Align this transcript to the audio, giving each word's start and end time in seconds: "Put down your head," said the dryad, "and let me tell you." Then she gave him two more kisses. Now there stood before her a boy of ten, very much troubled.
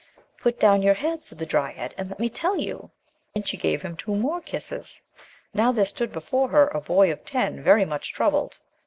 "Put 0.39 0.59
down 0.59 0.81
your 0.81 0.95
head," 0.95 1.27
said 1.27 1.37
the 1.37 1.45
dryad, 1.45 1.93
"and 1.95 2.09
let 2.09 2.19
me 2.19 2.27
tell 2.27 2.57
you." 2.57 2.89
Then 3.35 3.43
she 3.43 3.55
gave 3.55 3.83
him 3.83 3.95
two 3.95 4.15
more 4.15 4.41
kisses. 4.41 5.03
Now 5.53 5.71
there 5.71 5.85
stood 5.85 6.11
before 6.11 6.47
her 6.49 6.69
a 6.69 6.81
boy 6.81 7.11
of 7.11 7.23
ten, 7.23 7.61
very 7.61 7.85
much 7.85 8.11
troubled. 8.11 8.57